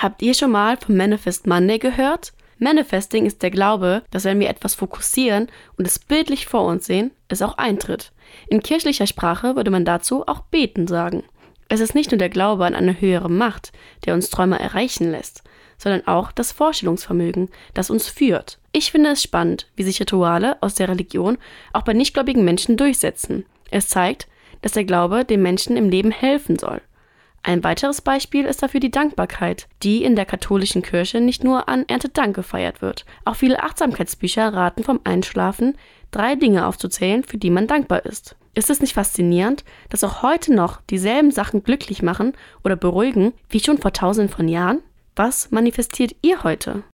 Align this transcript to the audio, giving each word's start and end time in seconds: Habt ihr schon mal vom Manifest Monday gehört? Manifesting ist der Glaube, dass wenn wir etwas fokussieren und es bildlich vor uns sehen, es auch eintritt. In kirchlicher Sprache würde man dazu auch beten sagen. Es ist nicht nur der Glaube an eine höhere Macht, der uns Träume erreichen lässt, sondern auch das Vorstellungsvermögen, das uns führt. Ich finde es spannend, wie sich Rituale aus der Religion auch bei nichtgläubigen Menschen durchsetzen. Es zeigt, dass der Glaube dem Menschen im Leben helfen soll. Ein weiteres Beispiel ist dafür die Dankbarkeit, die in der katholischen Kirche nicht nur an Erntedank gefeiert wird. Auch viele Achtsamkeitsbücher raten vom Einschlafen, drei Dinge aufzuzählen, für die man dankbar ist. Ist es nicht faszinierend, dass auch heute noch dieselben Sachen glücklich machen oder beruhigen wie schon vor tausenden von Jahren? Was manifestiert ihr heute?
Habt 0.00 0.22
ihr 0.22 0.32
schon 0.32 0.52
mal 0.52 0.78
vom 0.78 0.96
Manifest 0.96 1.46
Monday 1.46 1.78
gehört? 1.78 2.32
Manifesting 2.58 3.26
ist 3.26 3.42
der 3.42 3.50
Glaube, 3.50 4.02
dass 4.10 4.24
wenn 4.24 4.40
wir 4.40 4.48
etwas 4.48 4.74
fokussieren 4.74 5.48
und 5.76 5.86
es 5.86 5.98
bildlich 5.98 6.46
vor 6.46 6.64
uns 6.64 6.86
sehen, 6.86 7.10
es 7.28 7.42
auch 7.42 7.58
eintritt. 7.58 8.10
In 8.48 8.62
kirchlicher 8.62 9.06
Sprache 9.06 9.56
würde 9.56 9.70
man 9.70 9.84
dazu 9.84 10.26
auch 10.26 10.40
beten 10.40 10.86
sagen. 10.86 11.24
Es 11.68 11.80
ist 11.80 11.94
nicht 11.94 12.12
nur 12.12 12.16
der 12.16 12.30
Glaube 12.30 12.64
an 12.64 12.74
eine 12.74 12.98
höhere 12.98 13.28
Macht, 13.28 13.72
der 14.06 14.14
uns 14.14 14.30
Träume 14.30 14.58
erreichen 14.58 15.10
lässt, 15.10 15.42
sondern 15.76 16.06
auch 16.06 16.32
das 16.32 16.50
Vorstellungsvermögen, 16.50 17.50
das 17.74 17.90
uns 17.90 18.08
führt. 18.08 18.58
Ich 18.72 18.92
finde 18.92 19.10
es 19.10 19.22
spannend, 19.22 19.66
wie 19.76 19.82
sich 19.82 20.00
Rituale 20.00 20.56
aus 20.62 20.76
der 20.76 20.88
Religion 20.88 21.36
auch 21.74 21.82
bei 21.82 21.92
nichtgläubigen 21.92 22.42
Menschen 22.42 22.78
durchsetzen. 22.78 23.44
Es 23.70 23.88
zeigt, 23.88 24.28
dass 24.62 24.72
der 24.72 24.84
Glaube 24.84 25.26
dem 25.26 25.42
Menschen 25.42 25.76
im 25.76 25.90
Leben 25.90 26.10
helfen 26.10 26.58
soll. 26.58 26.80
Ein 27.42 27.64
weiteres 27.64 28.02
Beispiel 28.02 28.44
ist 28.44 28.62
dafür 28.62 28.80
die 28.80 28.90
Dankbarkeit, 28.90 29.66
die 29.82 30.04
in 30.04 30.14
der 30.14 30.26
katholischen 30.26 30.82
Kirche 30.82 31.20
nicht 31.20 31.42
nur 31.42 31.68
an 31.68 31.84
Erntedank 31.88 32.36
gefeiert 32.36 32.82
wird. 32.82 33.06
Auch 33.24 33.36
viele 33.36 33.62
Achtsamkeitsbücher 33.62 34.52
raten 34.52 34.84
vom 34.84 35.00
Einschlafen, 35.04 35.76
drei 36.10 36.34
Dinge 36.34 36.66
aufzuzählen, 36.66 37.24
für 37.24 37.38
die 37.38 37.50
man 37.50 37.66
dankbar 37.66 38.04
ist. 38.04 38.36
Ist 38.54 38.68
es 38.68 38.80
nicht 38.80 38.94
faszinierend, 38.94 39.64
dass 39.88 40.04
auch 40.04 40.22
heute 40.22 40.52
noch 40.52 40.80
dieselben 40.90 41.30
Sachen 41.30 41.62
glücklich 41.62 42.02
machen 42.02 42.34
oder 42.62 42.76
beruhigen 42.76 43.32
wie 43.48 43.60
schon 43.60 43.78
vor 43.78 43.92
tausenden 43.92 44.34
von 44.34 44.48
Jahren? 44.48 44.80
Was 45.16 45.50
manifestiert 45.50 46.16
ihr 46.20 46.42
heute? 46.44 46.82